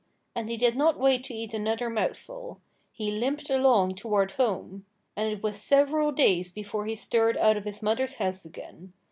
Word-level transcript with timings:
And 0.33 0.49
he 0.49 0.57
did 0.57 0.75
not 0.75 0.97
wait 0.97 1.23
to 1.25 1.33
eat 1.35 1.53
another 1.53 1.87
mouthful. 1.87 2.59
He 2.91 3.11
limped 3.11 3.51
along 3.51 3.93
toward 3.93 4.31
home. 4.31 4.87
And 5.15 5.29
it 5.31 5.43
was 5.43 5.61
several 5.61 6.11
days 6.11 6.51
before 6.51 6.87
he 6.87 6.95
stirred 6.95 7.37
out 7.37 7.55
of 7.55 7.65
his 7.65 7.83
mother's 7.83 8.15
house 8.15 8.43
again. 8.43 8.93